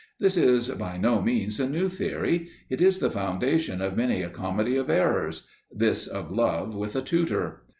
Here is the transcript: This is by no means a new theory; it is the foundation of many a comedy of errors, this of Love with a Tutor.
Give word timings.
This 0.19 0.35
is 0.35 0.67
by 0.69 0.97
no 0.97 1.21
means 1.21 1.59
a 1.59 1.69
new 1.69 1.87
theory; 1.87 2.49
it 2.71 2.81
is 2.81 2.97
the 2.97 3.11
foundation 3.11 3.83
of 3.83 3.95
many 3.95 4.23
a 4.23 4.31
comedy 4.31 4.75
of 4.75 4.89
errors, 4.89 5.45
this 5.71 6.07
of 6.07 6.31
Love 6.31 6.73
with 6.73 6.95
a 6.95 7.03
Tutor. 7.03 7.61